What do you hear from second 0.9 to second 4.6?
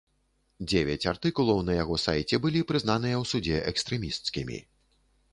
артыкулаў на яго сайце былі прызнаныя ў судзе экстрэмісцкімі.